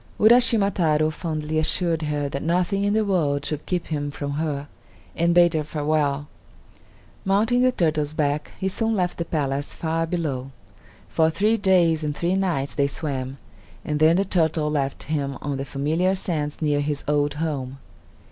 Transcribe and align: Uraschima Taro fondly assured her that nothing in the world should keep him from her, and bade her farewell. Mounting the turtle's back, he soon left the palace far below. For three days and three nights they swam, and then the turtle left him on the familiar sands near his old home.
Uraschima 0.19 0.73
Taro 0.73 1.11
fondly 1.11 1.59
assured 1.59 2.01
her 2.01 2.27
that 2.27 2.41
nothing 2.41 2.83
in 2.83 2.93
the 2.95 3.05
world 3.05 3.45
should 3.45 3.67
keep 3.67 3.85
him 3.85 4.09
from 4.09 4.31
her, 4.31 4.67
and 5.15 5.31
bade 5.35 5.53
her 5.53 5.63
farewell. 5.63 6.27
Mounting 7.23 7.61
the 7.61 7.71
turtle's 7.71 8.11
back, 8.11 8.49
he 8.59 8.67
soon 8.67 8.95
left 8.95 9.19
the 9.19 9.25
palace 9.25 9.75
far 9.75 10.07
below. 10.07 10.49
For 11.07 11.29
three 11.29 11.55
days 11.55 12.03
and 12.03 12.17
three 12.17 12.33
nights 12.35 12.73
they 12.73 12.87
swam, 12.87 13.37
and 13.85 13.99
then 13.99 14.15
the 14.15 14.25
turtle 14.25 14.71
left 14.71 15.03
him 15.03 15.37
on 15.39 15.57
the 15.57 15.65
familiar 15.65 16.15
sands 16.15 16.63
near 16.63 16.79
his 16.81 17.03
old 17.07 17.35
home. 17.35 17.77